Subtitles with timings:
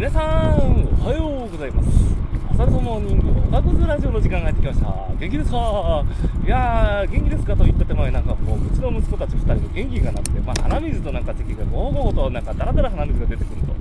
[0.00, 2.29] 皆さんおはようございます。
[2.60, 4.86] 朝のモーニングおかぐずラジオの時間がやってきました。
[5.18, 6.04] 元気ですか？
[6.44, 13.80] いやー元気ですかと言った手前なんかこううちの息子たち2人の元気がなくて、まあ、鼻水となんか咳がゴーゴーとなんかダラダラ鼻水が出てくると。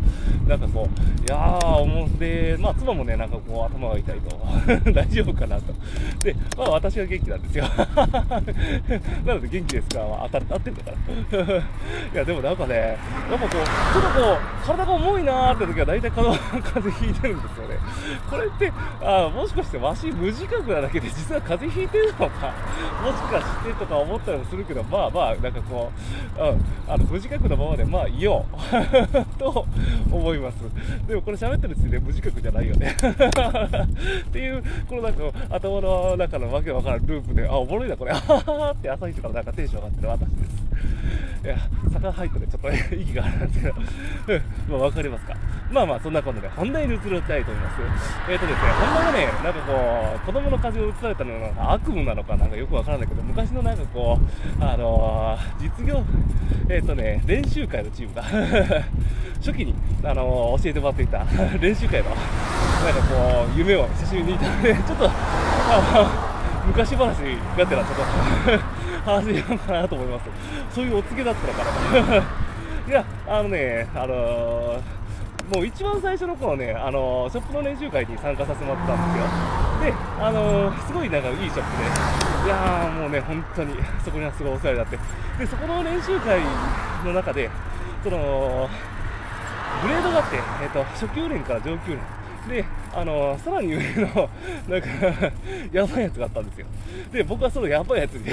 [0.50, 4.40] なんかこういやー思ってまあ妻もねなんかこう頭が痛いと。
[4.92, 5.74] 大丈夫かなと。
[6.24, 7.66] でまあ私は元気なんですよ。
[9.26, 10.00] なので元気ですか？
[10.00, 10.98] は当たってんのかな？
[12.16, 12.98] いやでもなんかねやっ
[13.30, 13.64] ぱこうちょっ
[14.14, 17.76] とこう体が重いなーって時は大体風邪ひいてるんですよね。
[18.30, 18.69] これって
[19.02, 25.92] あもしかしてわし無自覚なだけで実は風邪ひいてるのかもしかしてとか思ったりもするけどまあまあなんかこ
[26.38, 28.46] う、うん、あの無自覚なままでまあいよ。
[28.50, 28.60] う
[29.40, 29.66] と
[30.12, 30.58] 思います。
[31.08, 32.96] でもこれ喋ってる時点で無自覚じゃないよね。
[33.00, 38.12] っていうこのなんか頭の中のわけわからんループであおもろいなこれ。
[38.12, 40.59] あははって朝一からなんかテンション上がってる私です。
[41.44, 41.58] いや、
[41.94, 43.76] 坂入ってね、ちょっと、ね、息があるんですけど、
[44.70, 45.36] まあ、わかりますか。
[45.72, 47.82] まあまあ、そんなことで、本題に移りたいと思います。
[48.30, 56.04] えっ、ー、とですね、本題はね、なんかこう、子供の風邪を移されたのが悪夢なのかなんかよくわからないけど、昔のなんかこう、あのー、実業、
[56.68, 58.24] えっ、ー、とね、練習会のチームが
[59.40, 61.26] 初期に、あの教えてもらっていた
[61.62, 66.29] 練習会の、なんかこう、夢を久しぶりに見たので、ちょっと、あ
[66.70, 67.18] 昔話
[67.58, 68.04] がてらちょっと
[69.12, 70.30] 話しようかなと思います。
[70.74, 71.64] そういうお告げだったか
[72.12, 72.18] な。
[72.88, 79.92] いや、あのね、あのー、もう一番最初の頃ね、あのー、ショップの練習会に参加させてもらったんですよ。
[79.92, 83.74] で、あのー、すごいなんかいいショップで、いやーもうね、本当に
[84.06, 85.00] そこにはすごいお世話になって、
[85.40, 86.40] で、そこの練習会
[87.04, 87.50] の中で、
[88.04, 88.70] その、
[89.82, 92.00] グレードがあって、えっ、と、初級連から上級連、
[92.48, 94.30] で、あのさらに上の、
[94.68, 94.88] なんか
[95.72, 96.66] やばいやつがあったんですよ。
[97.12, 98.26] で、僕はそのやばいやつに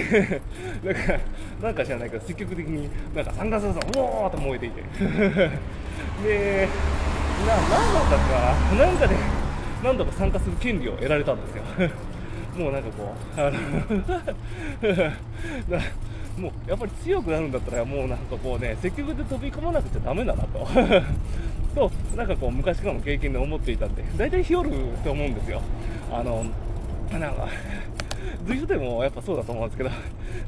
[0.85, 1.01] なんか、
[1.63, 4.83] なんか知らないけど、積極的に、なんか参加するぞ、おーって燃えていて。
[6.23, 6.69] で、
[7.47, 9.17] な、なんだったかな、んかで、
[9.83, 11.63] 何度か参加する権利を得られたんですよ。
[12.57, 13.53] もうなんかこう、あの
[16.39, 20.67] もうやっぱり強くなるんだったら、もうなんかこうね、積極で飛び込まなくちゃだめだなと。
[21.75, 24.71] と、なんかこう、昔からの経験で思っていたんで、大体日和る
[25.05, 25.61] と思うんですよ。
[26.11, 26.45] あの、
[27.13, 27.49] なんか、
[28.47, 29.91] 随所でもやっぱそうだと思うんですけど、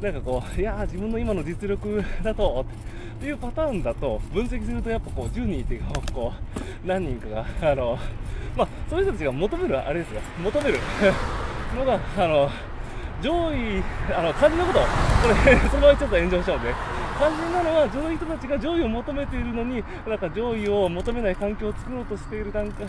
[0.01, 2.65] なんかこう、いやー、自分の今の実力だと、
[3.19, 5.81] っていうパターンだと、分析するとやっぱこう、10人いて、
[6.13, 6.33] こ
[6.85, 7.99] う、何人かが、あの、
[8.57, 10.79] まあ、そういう人たちが求める、あれですよ、求める。
[11.77, 12.51] のが、あの、
[13.23, 13.83] 上位、
[14.17, 14.87] あの、漢字のこと、こ
[15.47, 16.75] れ、 その場合ちょっと炎上しちゃうんで、
[17.19, 22.85] 肝心なのは上位人たちが上位を求めているのになんか上位を求めない環境を作ろうとしているなんか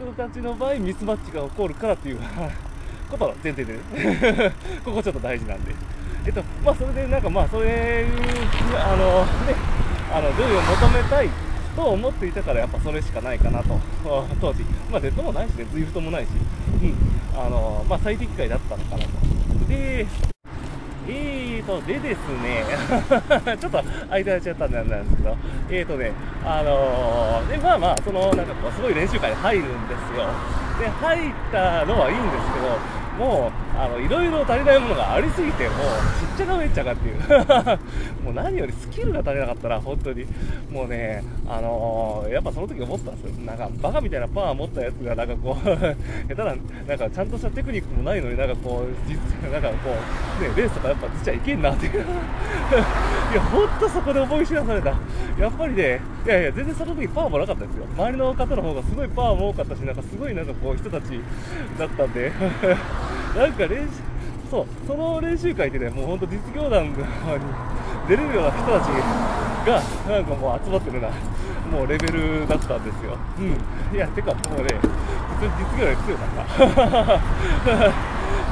[0.00, 2.18] 人たちの場合ミスマッチが起こるからっていう
[3.08, 3.78] ことの前提で、
[4.84, 5.72] ここちょっと大事なんで。
[6.26, 8.06] えっと、まあ、それでなんかまあ、そういう、
[8.74, 9.54] あの、ね、
[10.10, 11.28] あの、上位を求めたい
[11.74, 13.78] と思っていたから、やっぱそれしかないかなと、
[14.40, 14.62] 当時。
[14.90, 16.28] まあ、デッドもないしね、ズイフトもないし、
[16.82, 19.08] うん、あの、まあ、最適解だったのかなと。
[19.68, 20.06] で、
[21.06, 22.64] えーと、でですね、
[23.60, 23.78] ちょっと
[24.10, 25.36] 間空いちゃったんでなんですけど、
[25.68, 26.12] えーとね、
[26.44, 30.26] あのー、で、まあまあ、その、なんかこう、すごい練習会に入るんですよ。
[30.78, 35.78] で、入ったのはいいんですけど、もう、あの、いろいろ足りないものがありすぎて、もう、
[36.28, 37.16] ちっちゃかめっちゃかっていう
[38.24, 40.26] もう何よりスキルが足りなかったら、本当に、
[40.70, 43.44] もうね、あのー、やっぱその時思ったんですよ。
[43.44, 45.96] なんか、バカみたいなパワー持ったやつが、なんかこう 下
[46.28, 49.18] 手な、なんかちゃんとしたテクニックもないのになんかこう、実、
[49.50, 49.90] なんかこ
[50.40, 51.92] う、ね、レースとかやっぱ出ちゃいけんなっていう
[53.32, 54.90] いや、ほんとそこで思い知らされた。
[55.38, 57.86] やっぱりね、いやいや、全然その時パワーもなかったですよ。
[57.96, 61.20] 周りの方の方がすごいパワーも多かったし、なんかすごいなんかこう、人たち
[61.78, 62.30] だったんで
[63.34, 63.92] なんか練習、
[64.48, 66.94] そう、その練習会ってね、もうほんと実業団に
[68.08, 68.88] 出れるような人たち
[69.66, 71.08] が、なんかもう集まってるな、
[71.72, 73.18] もうレベルだったんですよ。
[73.38, 73.96] うん。
[73.96, 74.74] いや、てかもうね、
[75.40, 76.28] 普通に実業団強かっ
[77.08, 77.20] た。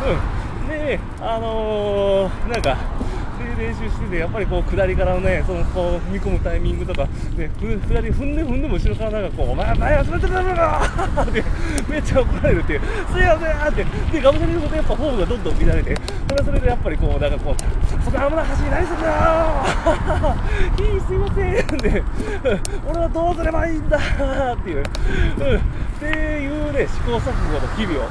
[0.11, 0.69] うん。
[0.69, 2.77] で、あのー、なんか、
[3.63, 7.05] 練習してて、やっぱりこう下りからね、そのこう踏み込むタイミングとか、
[7.37, 10.91] ね、下り踏んで踏んでも後ろからなんかこう、お前、前集めてたのか
[11.23, 11.45] って
[11.89, 15.95] めっちゃ怒られるっていう、すいませんって、で、がむしゃりのことやっぱフォームがどんどん乱れて、
[16.33, 17.57] それはそれでやっぱりこう、なんかこう、
[18.05, 19.53] そこ危ない走り何すんだよ
[20.81, 22.03] いい、すいませんで、
[22.89, 25.61] 俺はどうすればいいんだっていう、うん、っ
[26.01, 28.09] ていうね、試行錯誤の日々を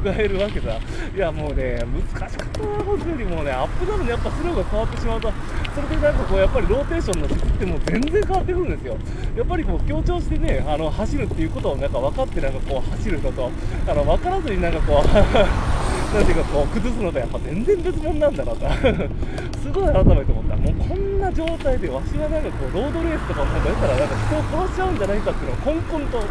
[0.00, 0.78] 迎えるわけだ。
[1.14, 3.24] いや、もうね、難しかったな、本当に。
[3.24, 5.32] もうね、アップダウンでやっぱスローが変わってしまうと、
[5.74, 8.96] それでなんかこう、やっぱりローテーションの質ってもう全然変わってくるんですよ。
[9.36, 13.50] やっぱりこう、強調してね、あの、走るっていうことをなんか分かってなんかこう、走るのと、
[13.86, 15.08] あの、分からずになんかこう
[16.12, 18.58] なんていうかこう崩すのとやっぱ全然別物なんだなと。
[19.62, 20.56] すごい改めて思った。
[20.56, 26.26] もうこんな状態でわしはなんかこうロードレースとかも出たらなんか人を殺しちゃうんじゃないかっていうのをコンコンとこ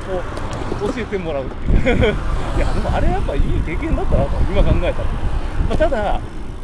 [0.86, 1.98] う教えてもらうっていう。
[2.58, 5.06] いやでもあれやっぱいい経験だったなと今考えたら、
[5.70, 6.20] まあ、ただ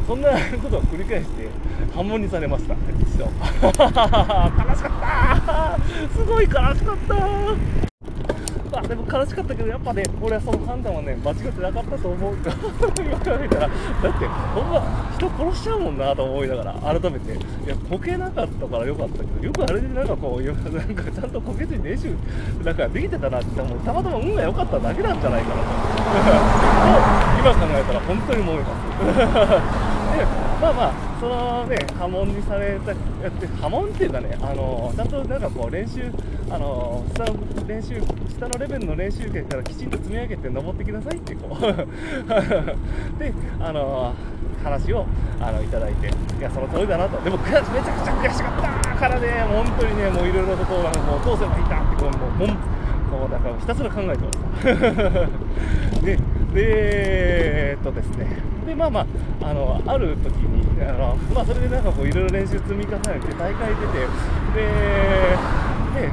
[0.06, 0.30] そんな
[0.62, 1.48] ことを繰り返して
[1.94, 2.74] 破門にされました。
[3.02, 3.24] 一度
[3.66, 3.88] 悲しか
[5.36, 5.78] った。
[6.14, 7.87] すごい悲しかった。
[8.88, 13.68] でも悲しかったけどやっぱね俺はその判断はね間違ってなかったと思う今考えたら。
[13.68, 17.32] だってほんま人殺しちゃうもんなと思いながら改めて。
[17.32, 20.56] いやこけなかったからよかったけどよくあれでなんかこうなん
[20.94, 22.14] かちゃんとこけずに練習
[22.64, 25.68] なんかできてたなってもうたまたま運が良かっただけなんじゃないかなと
[27.40, 28.64] 今考えたら本当に思いま
[29.84, 29.87] す
[30.60, 32.96] まあまあそのね波紋にされたや
[33.28, 36.02] って波紋っていうかねあのちゃんとなんかこう練習
[36.50, 37.34] あの下の
[37.66, 38.00] 練習
[38.38, 41.62] 下のレベルの練習圏からきちんと積み上げて登ってきなさいってこう
[43.18, 44.12] であの
[44.62, 45.06] 話を
[45.40, 46.10] あのいただいてい
[46.40, 47.18] やその通りだなと。
[47.22, 48.78] でもめちゃくちゃ悔しかった。
[48.98, 52.56] からねもう本当にねもういろいろとこうなんかもう通せばいいんだってこうもうもん
[53.08, 56.02] こうだからひたすら考えてました。
[56.04, 56.18] で
[56.54, 58.26] でえっとですね。
[58.66, 59.06] でまあまあ
[59.42, 63.98] あのある時にあの、まあ、それでなんかこういろいろ練習積み重ねて大会出て
[64.54, 64.62] で
[66.00, 66.12] で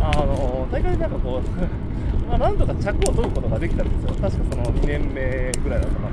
[0.00, 1.48] あの大会でなんかこう
[2.28, 6.10] まあ、なんとか着を取ることができたんですよ、確かその2年目ぐらいだったか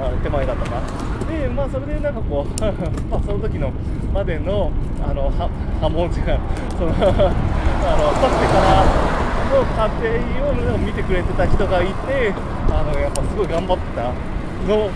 [0.00, 1.30] な、あ手前だったかな。
[1.30, 2.60] で、まあ、それでなんかこう、
[3.12, 3.70] まあ、その時の
[4.14, 4.70] までの
[5.06, 5.30] あの
[5.82, 8.99] 波紋が、その あの、立ってから
[9.50, 10.06] の過程
[10.74, 12.32] を見てくれてた人がいて、
[12.70, 14.14] あのやっぱすごい頑張ってた
[14.66, 14.90] のを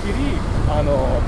[0.00, 1.20] 知り、あの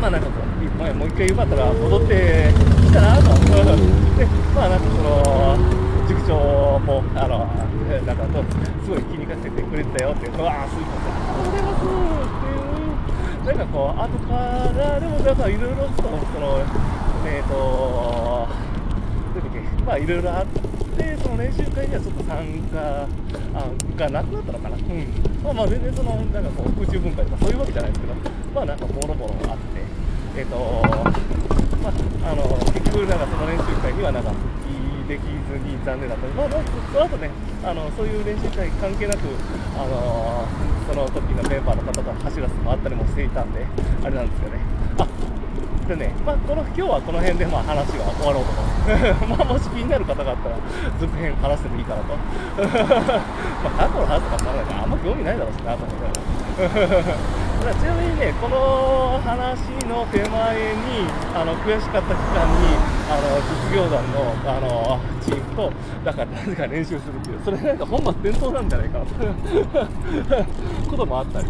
[0.00, 2.52] まあなんかこう、まあ、もう一回よかったら戻って
[2.84, 5.56] きたなと、でまあなんかその
[6.08, 7.46] 塾長もあの
[8.04, 8.44] なんかと
[8.84, 12.52] すごい気にかけてくれてたよってうわあすいませんありがとうございますって
[13.48, 14.34] いうなんかこう後か
[14.76, 16.08] らでもなんかいろいろとそ
[16.38, 16.60] の
[17.26, 18.48] えっ、ー、と
[19.86, 20.67] まあいろいろあって
[21.38, 22.42] 練習会にはちょっと参
[22.74, 23.08] 加
[23.54, 24.82] あがなくなったのかな、うん、
[25.42, 28.38] まあまあ全然そのなんかこう空中分解とかそういうわけじゃないですけど。
[28.54, 29.86] まあなんかもろもろあって。
[30.36, 30.58] えっ、ー、と
[31.82, 32.42] まああの
[32.74, 34.32] 結局なんかその練習会にはなんか
[35.08, 36.26] できずに残念だった。
[36.36, 36.50] まあ、
[36.92, 37.30] その後ね
[37.64, 39.24] あのそういう練習会関係なく、
[39.78, 40.44] あの
[40.86, 43.64] その時のメンバーの方と走らせてもらったりもしていたんで
[44.04, 44.77] あれなんですよね。
[45.88, 48.52] でね、まあ、この今日はこの辺でまあ話は終わろうと。
[49.24, 50.56] 思 うまあもし気になる方があったら
[51.00, 52.12] 続編話してもいいかなと。
[53.64, 56.28] まあ過去の話とか考えたらあんま興味ないだろうしなと思って
[57.58, 62.76] ちなみにね、この話の手前に、あの悔しかった期間に、
[63.08, 65.72] あの実業団のあのチームと、
[66.04, 69.14] だからなぜか練習するっていう、それなんか本末転倒なんじゃないかなと。
[70.90, 71.48] こともあったり。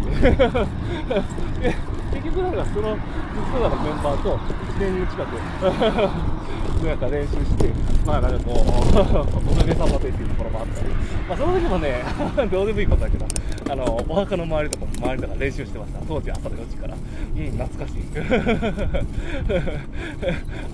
[1.59, 1.98] ね。
[2.21, 2.97] 結局なんかその
[3.33, 5.39] 実業団のメンバーと1年近く
[6.85, 7.69] なんか練習して、
[8.05, 10.87] まあなんかこう、おかげさまでっていうところもあったり、
[11.27, 12.03] まあその時もね、
[12.49, 13.25] どうでもいいことだけど、
[13.69, 15.99] あの、お墓の周りとか周りとか練習してました。
[16.07, 16.95] 当時朝の4時から。
[16.95, 18.03] うん、懐かしい。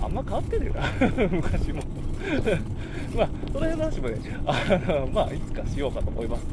[0.04, 0.84] あんま変わってねえな、
[1.28, 1.82] 昔も。
[3.16, 6.44] まあ、その辺の話もね、あの、まあ、いつかしようかと思います。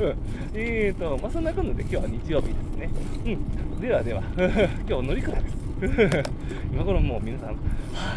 [0.00, 0.16] うん。
[0.54, 2.90] えーと、まあ、そんなことで今日は日曜日ですね。
[3.26, 3.80] うん。
[3.80, 4.22] ではでは、
[4.88, 5.66] 今日乗り換えです。
[6.72, 7.54] 今頃もう皆さん、は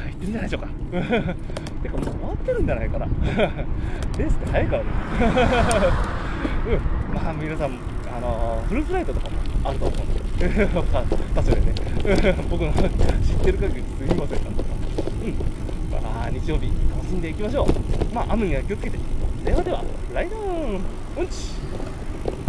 [0.05, 0.67] ぁ、行ってるんじゃないでしょうか。
[1.83, 3.05] てかもう終わってるんじゃないかな。
[3.05, 4.89] レースって早いからね。
[7.09, 7.15] うん。
[7.15, 7.71] まあ皆さん、
[8.15, 10.65] あのフルフライトとかもあると思うんで、
[11.35, 11.73] 場所でね。
[12.49, 14.69] 僕の知ってる限りすみませんなんとか。
[15.23, 15.58] うん。
[16.09, 18.13] まあ日曜日楽しんでいきましょう。
[18.13, 18.97] まあ雨には気をつけて。
[19.43, 20.81] ではでは、ライドン
[21.17, 21.53] うんち